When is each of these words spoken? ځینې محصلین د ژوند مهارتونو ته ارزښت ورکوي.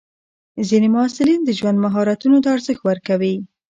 ځینې 0.67 0.87
محصلین 0.95 1.39
د 1.45 1.49
ژوند 1.59 1.77
مهارتونو 1.85 2.37
ته 2.43 2.47
ارزښت 2.55 2.81
ورکوي. 2.85 3.35